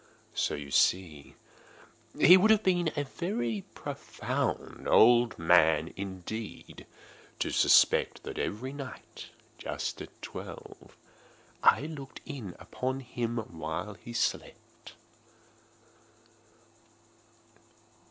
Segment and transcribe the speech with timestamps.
[0.33, 1.35] So you see
[2.19, 6.87] he would have been a very profound old man, indeed,
[7.37, 9.27] to suspect that every night,
[9.59, 10.97] just at twelve,
[11.61, 14.93] I looked in upon him while he slept.